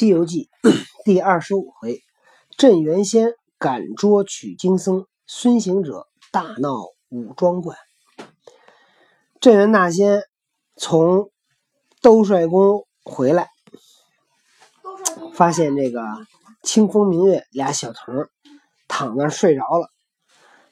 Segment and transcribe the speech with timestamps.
[0.00, 0.48] 西游记》
[1.04, 2.00] 第二十五回，
[2.56, 7.76] 镇元仙赶捉取经僧，孙行者大闹五庄观。
[9.40, 10.22] 镇元大仙
[10.74, 11.30] 从
[12.00, 13.50] 兜率宫回来，
[15.34, 16.02] 发现这个
[16.62, 18.26] 清风明月俩小童
[18.88, 19.90] 躺那睡着了。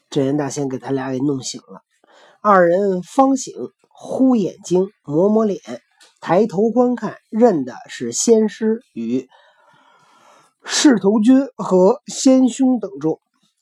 [0.08, 1.82] 镇元大仙给他俩给弄醒了，
[2.40, 3.52] 二人方醒，
[3.90, 5.60] 呼眼睛，抹抹脸。
[6.20, 9.28] 抬头观看，认的是仙师与
[10.64, 13.20] 侍头君和仙兄等众，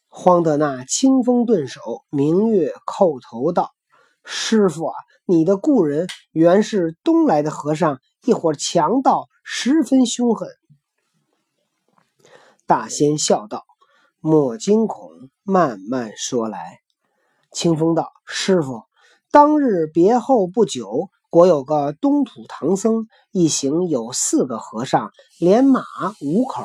[0.09, 3.73] 慌得那清风顿首，明月叩头道
[4.25, 4.95] ：“师傅啊，
[5.27, 10.49] 你的故人原是东来的和尚，一伙强盗，十分凶狠。”
[12.67, 13.65] 大仙笑道
[14.19, 16.81] ：“莫惊恐，慢慢说来。”
[17.53, 18.83] 清风道：“师傅，
[19.31, 25.83] 当日别后不久。”国有个东土唐僧，一行有四个和尚，连马
[26.21, 26.65] 五口。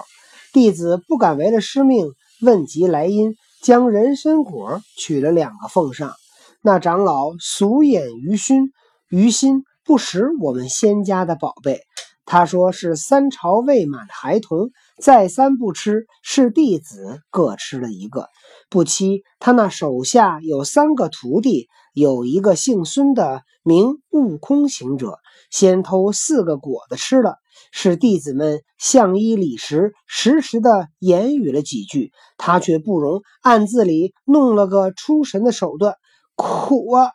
[0.54, 6.14] 弟子不敢违了师命，问及来因，将人参果取了两个奉上。
[6.62, 8.72] 那长老俗眼于心，
[9.10, 11.82] 于心不识我们仙家的宝贝。
[12.24, 14.70] 他说是三朝未满的孩童，
[15.02, 18.28] 再三不吃，是弟子各吃了一个。
[18.70, 23.44] 不期他那手下有三个徒弟，有一个姓孙的。
[23.64, 25.20] 名悟空行者
[25.52, 27.36] 先偷四个果子吃了，
[27.72, 35.94] 是弟子们相依礼时，时时的言语了几句，他却不容，暗自里弄了个出神的手段，
[36.36, 37.12] 苦啊！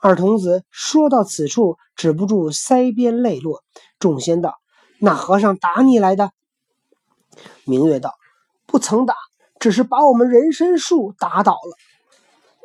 [0.00, 3.64] 二童子说到此处，止不住腮边泪落。
[3.98, 4.54] 众仙道
[5.02, 6.30] ：“那和尚打你来的？”
[7.66, 8.14] 明月道
[8.66, 9.16] ：“不曾打，
[9.58, 11.76] 只是把我们人参树打倒了。”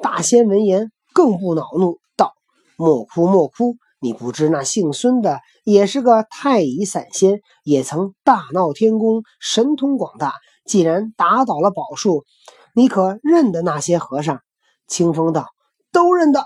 [0.03, 2.01] 大仙闻言更不恼怒。
[2.17, 2.33] 道
[2.75, 3.77] 莫哭莫哭！
[4.01, 10.33] 你不知那姓孙的也是个太乙散仙，也曾大闹天宫，神通广大。
[10.65, 12.25] 既然打倒了宝树，
[12.73, 14.41] 你可认得那些和尚？
[14.87, 15.47] 清风道
[15.93, 16.43] ：“都认得。”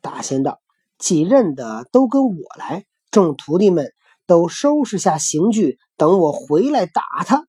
[0.00, 0.58] 大仙道
[0.98, 2.84] ：“既认得，都跟我来。
[3.10, 3.92] 众徒弟们
[4.26, 7.46] 都收拾下刑具，等我回来打他。”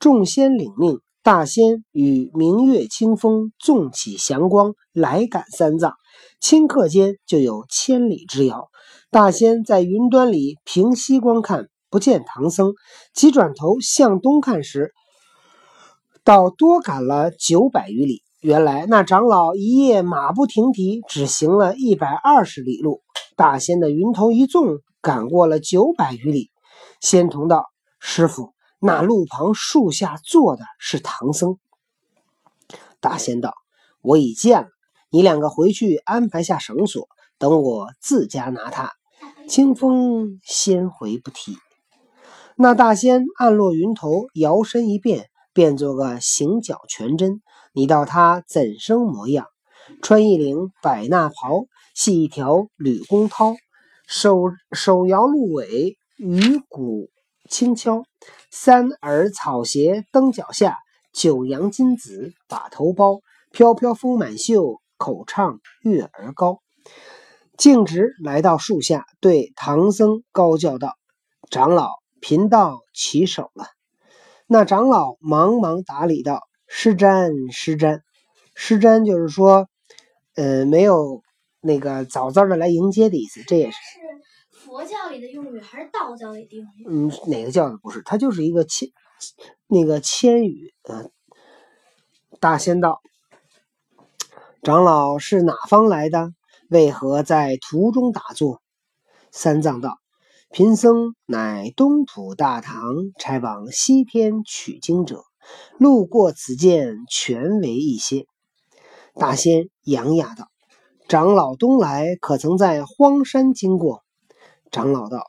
[0.00, 5.94] 众仙领命，大仙与明月清风纵起祥光，来赶三藏。
[6.40, 8.68] 顷刻间就有千里之遥。
[9.10, 12.74] 大仙在云端里平息观看，不见唐僧，
[13.14, 14.92] 急转头向东看时，
[16.24, 18.22] 倒多赶了九百余里。
[18.40, 23.02] 原来那长老一夜马不停蹄，只行了一百二十里路。
[23.36, 26.50] 大仙的云头一纵，赶过了九百余里。
[27.00, 27.64] 仙童道
[27.98, 31.58] ：“师傅，那路旁树下坐的是唐僧。”
[33.00, 33.54] 大仙道
[34.02, 34.68] ：“我已见了。”
[35.10, 37.08] 你两个回去安排下绳索，
[37.38, 38.92] 等我自家拿他。
[39.48, 41.56] 清风先回不提。
[42.56, 47.40] 那大仙暗落云头，摇身一变，变做个行脚全真。
[47.72, 49.46] 你道他怎生模样？
[50.02, 51.64] 穿一领百衲袍，
[51.94, 53.56] 系一条吕公绦，
[54.06, 57.08] 手手摇鹿尾，鱼骨
[57.48, 58.04] 轻敲，
[58.50, 60.76] 三耳草鞋蹬脚下，
[61.12, 63.20] 九阳金子把头包，
[63.50, 64.80] 飘飘风满袖。
[65.00, 66.58] 口唱月儿高，
[67.56, 70.96] 径直来到树下，对唐僧高叫道
[71.52, 73.68] ：“长老，贫道起手了。”
[74.48, 78.00] 那长老忙忙打礼道：“施瞻，施瞻，
[78.56, 79.68] 施瞻。”就是说，
[80.34, 81.22] 呃，没有
[81.60, 83.44] 那个早早的来迎接的意思。
[83.44, 83.76] 这也是
[84.68, 86.84] 佛教里的用语，还是道教里的用语？
[86.86, 88.02] 嗯，哪个教的不是？
[88.02, 88.90] 它就是一个千，
[89.66, 90.74] 那个千语。
[90.82, 91.10] 嗯，
[92.38, 93.00] 大仙道。
[94.62, 96.34] 长老是哪方来的？
[96.68, 98.60] 为何在途中打坐？
[99.30, 99.96] 三藏道
[100.52, 102.82] ：“贫僧乃东土大唐
[103.18, 105.24] 差往西天取经者，
[105.78, 108.26] 路过此间，全为一些。”
[109.16, 110.48] 大仙扬哑道
[111.08, 114.02] ：“长老东来，可曾在荒山经过？”
[114.70, 115.24] 长老道：“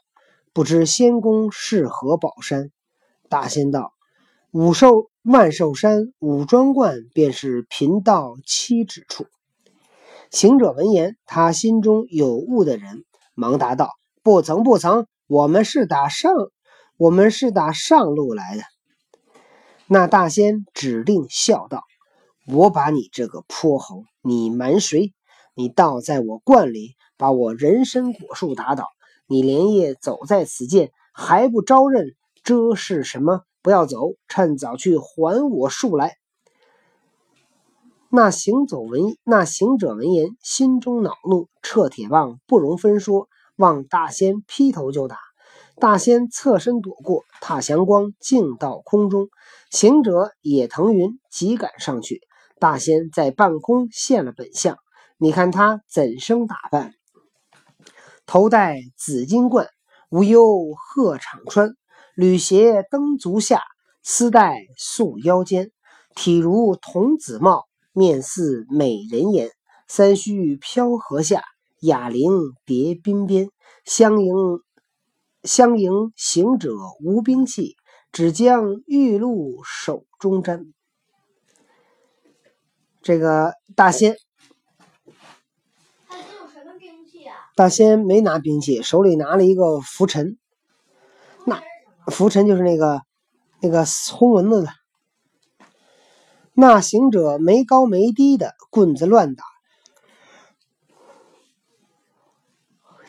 [0.54, 2.72] 不知仙宫是何宝山？”
[3.30, 3.94] 大仙道
[4.52, 9.28] ：“五寿。”万寿山五庄观便是贫道七指处。
[10.32, 13.04] 行者闻言，他心中有悟的人，
[13.36, 13.90] 忙答道
[14.24, 16.34] ：“不曾，不曾，我们是打上，
[16.98, 18.64] 我们是打上路来的。”
[19.88, 21.84] 那大仙指定笑道
[22.48, 25.14] ：“我把你这个泼猴，你瞒谁？
[25.54, 28.88] 你倒在我观里，把我人参果树打倒。
[29.30, 32.16] 你连夜走在此间，还不招认？
[32.44, 36.16] 这是什么？”不要走，趁早去还我树来。
[38.10, 43.28] 那行走闻那行者闻言，心中恼怒，撤铁棒不容分说，
[43.58, 45.18] 望大仙劈头就打。
[45.76, 49.28] 大仙侧身躲过，踏祥光径到空中。
[49.70, 52.22] 行者也腾云急赶上去。
[52.60, 54.78] 大仙在半空现了本相，
[55.18, 56.94] 你看他怎生打扮？
[58.32, 59.70] 头戴紫金冠，
[60.12, 61.76] 无忧鹤氅穿，
[62.14, 63.64] 履鞋蹬足下，
[64.04, 65.72] 丝带束腰间。
[66.14, 69.50] 体如童子貌，面似美人颜。
[69.88, 71.42] 三须飘河下，
[71.80, 72.30] 哑铃
[72.68, 73.50] 叠鬓边。
[73.84, 74.36] 相迎
[75.42, 77.78] 相迎行者无兵器，
[78.12, 80.72] 只将玉露手中沾。
[83.02, 84.16] 这个大仙，
[86.08, 87.39] 他有什么兵器啊？
[87.56, 90.38] 大仙没拿兵器，手里拿了一个拂尘。
[91.46, 91.62] 那
[92.08, 93.02] 拂尘就是那个
[93.62, 94.70] 那个轰蚊子的。
[96.54, 99.44] 那行者没高没低的棍子乱打，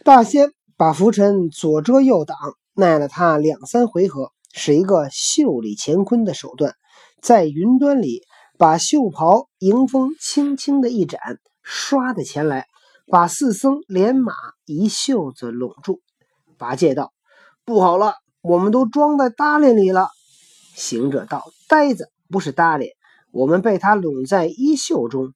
[0.04, 2.36] 大仙把拂尘左遮右挡，
[2.74, 6.74] 耐了他两三回合，是一个袖里乾坤的手段，
[7.20, 8.22] 在云端里。
[8.58, 12.66] 把袖袍迎风轻轻的一展，唰的前来，
[13.10, 14.32] 把四僧连马
[14.66, 16.00] 一袖子拢住。
[16.56, 17.12] 八戒道
[17.66, 20.10] ：“不好了，我们都装在搭裢里了。”
[20.76, 22.92] 行者道：“呆子，不是搭裢，
[23.32, 25.34] 我们被他拢在衣袖中。”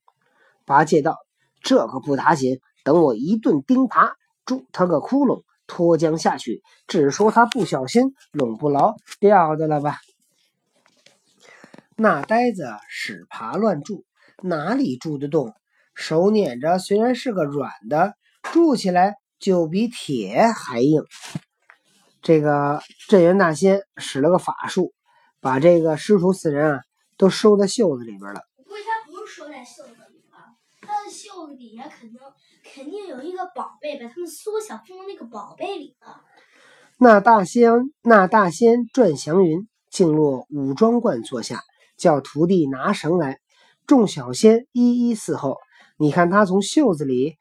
[0.65, 1.19] 八戒道
[1.63, 4.13] ：“这可不打紧，等我一顿钉耙，
[4.47, 9.99] 住他个窟窿，脱缰下去，只说他不小心拢不牢，掉的了吧。”
[11.97, 14.05] 那呆子使爬乱住，
[14.43, 15.53] 哪里住得动？
[15.95, 21.03] 手捻着，虽然是个软的，住起来就比铁还硬。
[22.21, 24.93] 这个镇元大仙使了个法术，
[25.41, 26.81] 把这个师徒四人啊
[27.17, 28.43] 都收在袖子里边了。
[28.57, 32.19] 估计他不是收在袖子里了，他的袖子底下肯定
[32.75, 36.23] 肯定有一个宝贝，把他们缩小放到那个宝贝里了。
[36.99, 41.61] 那大仙那大仙转祥云，进入武装观坐下。
[41.97, 43.39] 叫徒弟拿绳来，
[43.87, 45.59] 众小仙一一伺候。
[45.97, 47.37] 你看他从袖子里，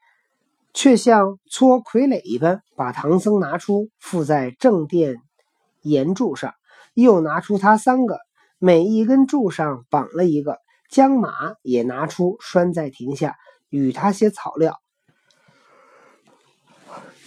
[0.72, 5.16] 却像搓傀儡一般，把唐僧拿出，附在正殿
[5.82, 6.54] 檐柱上，
[6.94, 8.18] 又拿出他三个，
[8.58, 10.58] 每一根柱上绑了一个，
[10.88, 13.36] 将马也拿出拴在亭下，
[13.70, 14.80] 与他些草料。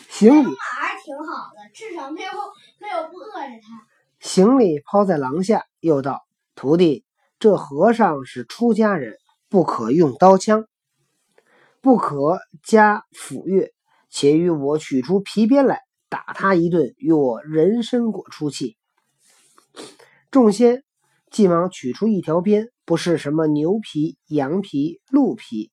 [0.09, 2.31] 行李马还挺好的，至少没有
[2.79, 3.85] 没有不饿着他。
[4.19, 6.25] 行李抛在廊下，又道
[6.55, 7.05] ：“徒弟。”
[7.39, 9.15] 这和尚是出家人，
[9.47, 10.65] 不可用刀枪，
[11.81, 13.71] 不可加斧钺，
[14.09, 18.77] 且与我取出皮鞭来打他一顿，与我人参果出气。
[20.31, 20.83] 众仙
[21.31, 25.71] 急忙取出一条鞭，不是什么牛皮、羊皮、鹿皮，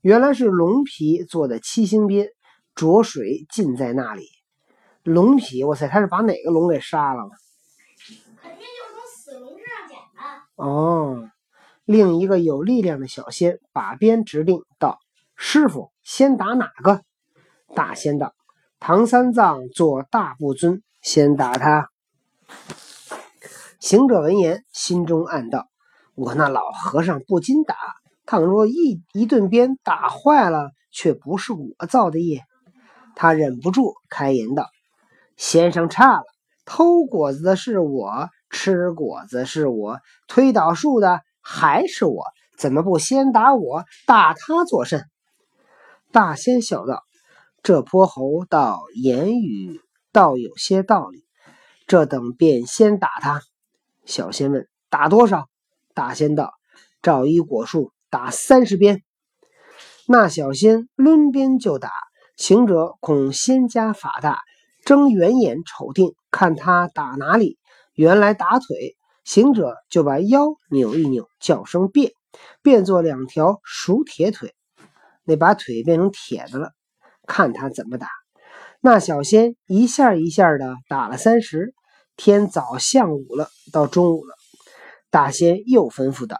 [0.00, 2.28] 原来是龙皮做的七星鞭，
[2.74, 4.26] 着水浸在那里。
[5.02, 7.30] 龙皮，我塞他是把哪个龙给杀了吗？
[10.56, 11.28] 哦，
[11.84, 14.98] 另一个有力量的小仙把鞭指定道
[15.36, 17.02] ：“师傅，先打哪个？”
[17.74, 18.34] 大仙道
[18.80, 21.88] ：“唐三藏做大不尊，先打他。”
[23.80, 25.68] 行者闻言，心中暗道
[26.14, 27.76] ：“我那老和尚不禁打，
[28.26, 32.42] 倘若一一顿鞭打坏了，却不是我造的业。”
[33.16, 34.68] 他忍不住开言道
[35.36, 36.24] ：“先生差了，
[36.64, 42.22] 偷果子的是我。”吃果子是我，推倒树的还是我，
[42.56, 45.04] 怎么不先打我，打他作甚？
[46.14, 47.02] 大仙笑道
[47.64, 49.80] ：“这泼猴倒言语
[50.12, 51.24] 倒有些道理，
[51.88, 53.42] 这等便先打他。”
[54.06, 55.48] 小仙问：“打多少？”
[55.92, 56.52] 大仙道
[57.02, 59.02] ：“照一果树打三十鞭。”
[60.06, 61.90] 那小仙抡鞭就打，
[62.36, 64.38] 行者恐仙家法大，
[64.84, 67.58] 睁圆眼瞅定，看他打哪里。
[67.94, 72.12] 原来打腿，行者就把腰扭一扭，叫声变，
[72.62, 74.54] 变作两条熟铁腿，
[75.24, 76.72] 那把腿变成铁的了。
[77.26, 78.08] 看他怎么打。
[78.80, 81.74] 那小仙一下一下的打了三十，
[82.16, 84.34] 天早向午了，到中午了，
[85.10, 86.38] 大仙又吩咐道：“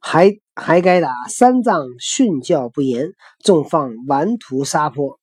[0.00, 5.20] 还还该打三藏训教不严，纵放顽徒撒泼。”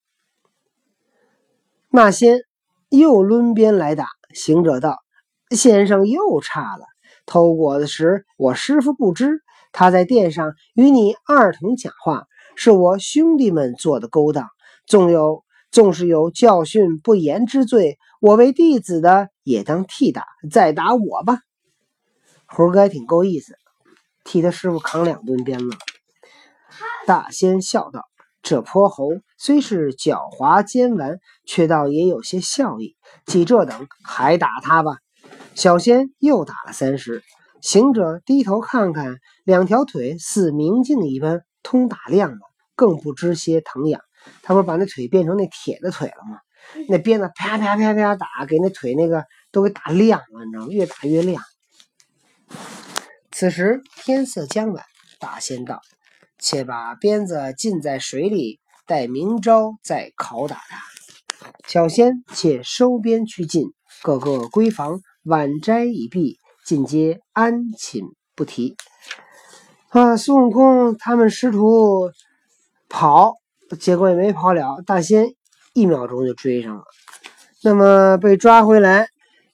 [1.90, 2.42] 那仙
[2.90, 4.08] 又抡鞭来打。
[4.34, 5.00] 行者道
[5.50, 6.86] ：“先生又差了。
[7.26, 9.42] 偷果子时，我师傅不知，
[9.74, 14.48] 他在殿上与你二同讲话，是我兄弟们做的勾当。
[14.86, 21.40] 纵有纵是有教训不严之罪，我为弟子的也当替打，再打我吧。
[22.46, 23.58] 猴哥挺够意思，
[24.24, 25.72] 替他师傅扛两顿鞭子。”
[27.08, 28.06] 大仙笑道
[28.44, 32.96] ：“这泼猴虽是狡猾奸顽，却倒也有些笑意。
[33.26, 34.98] 既这等，还打他吧。
[35.56, 37.24] 小仙又打了三十。
[37.64, 42.40] 行者低头看看，两条腿似明镜一般通打亮了，
[42.76, 44.02] 更不知些疼痒。
[44.42, 46.40] 他不是把那腿变成那铁的腿了吗？
[46.90, 50.72] 那鞭子啪啪啪啪打，给那腿那个都给打亮了，你知道吗？
[50.72, 51.42] 越打越亮。
[53.32, 54.84] 此时天色将晚，
[55.22, 55.80] 大仙道
[56.38, 60.82] ：“且把鞭子浸在水里，待明朝再拷打他。”
[61.66, 63.68] 小仙且收鞭去进，
[64.02, 66.40] 个个闺房晚斋已毕。
[66.66, 68.04] 尽皆安寝
[68.36, 68.76] 不提。
[69.90, 72.12] 啊，孙悟空他们师徒
[72.90, 73.36] 跑，
[73.80, 74.82] 结果也没跑了。
[74.86, 75.36] 大仙
[75.74, 76.84] 一秒钟就追上了，
[77.64, 79.08] 那么被抓回来，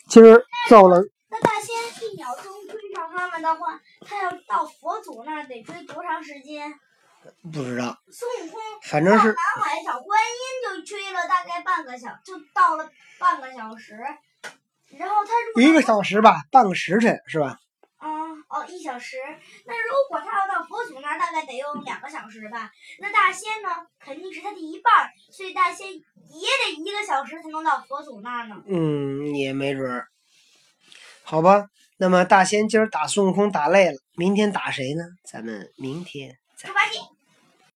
[0.07, 1.03] 今儿揍了。
[1.29, 1.75] 那大仙
[2.09, 6.73] 一秒钟追上他们的话，他要到佛祖那儿得追多长时间？
[7.51, 7.97] 不知道。
[8.09, 12.89] 孙悟空反正是南海找观音就追了大概半个小，就到了
[13.19, 13.97] 半个小时。
[14.97, 17.59] 然后他如果一个小时吧，半个时辰是吧？
[17.97, 18.09] 啊
[18.49, 19.17] 哦，一小时。
[19.65, 22.71] 那如果他要到佛祖那儿，大概得用两个小时吧？
[22.99, 23.69] 那大仙呢，
[23.99, 28.55] 肯定是他的一半儿，所以大仙也得一个小时才能到佛祖那儿呢。
[28.67, 30.07] 嗯，也没准儿。
[31.23, 31.67] 好吧，
[31.97, 35.03] 那么大仙今儿打孙悟空打累了，明天打谁呢？
[35.23, 36.69] 咱们明天再。
[36.69, 36.99] 猪八戒。